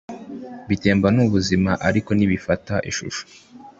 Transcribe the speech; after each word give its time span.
Bitemba 0.67 1.07
nubuzima 1.15 1.71
ariko 1.87 2.09
ntibifata 2.13 2.75
ishusho 2.89 3.23